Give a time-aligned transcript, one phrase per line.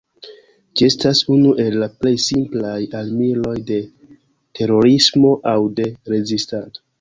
[0.79, 3.77] Ĝi estas unu el la plej simplaj armiloj de
[4.61, 6.85] terorismo aŭ de rezistado.